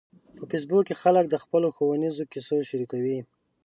په 0.37 0.43
فېسبوک 0.49 0.83
کې 0.87 0.95
خلک 1.01 1.25
د 1.29 1.35
خپلو 1.43 1.67
ښوونیزو 1.75 2.23
کیسو 2.31 2.55
شریکوي 2.69 3.19